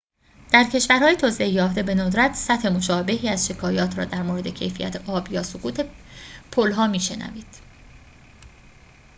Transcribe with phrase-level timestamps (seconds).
[0.53, 5.81] در کشورهای توسعه یافته بندرت سطح مشابهی از شکایات را درمورد کیفیت آب یا سقوط
[6.51, 7.57] پلها می شنوید